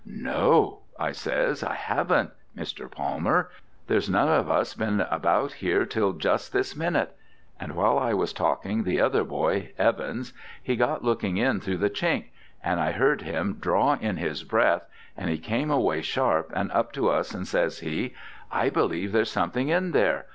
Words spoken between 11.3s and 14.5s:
in through the chink, and I heard him draw in his